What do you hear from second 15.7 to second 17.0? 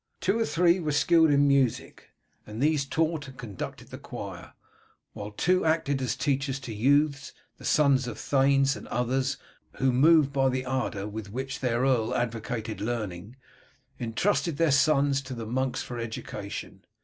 for education.